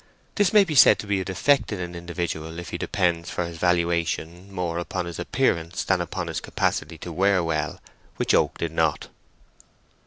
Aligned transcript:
This 0.33 0.51
may 0.51 0.63
be 0.63 0.73
said 0.73 0.97
to 0.97 1.05
be 1.05 1.21
a 1.21 1.25
defect 1.25 1.71
in 1.71 1.79
an 1.79 1.93
individual 1.93 2.57
if 2.57 2.69
he 2.69 2.77
depends 2.79 3.29
for 3.29 3.45
his 3.45 3.59
valuation 3.59 4.51
more 4.51 4.79
upon 4.79 5.05
his 5.05 5.19
appearance 5.19 5.83
than 5.83 6.01
upon 6.01 6.25
his 6.25 6.41
capacity 6.41 6.97
to 6.97 7.11
wear 7.13 7.43
well, 7.43 7.79
which 8.17 8.33
Oak 8.33 8.57
did 8.57 8.71
not. 8.71 9.09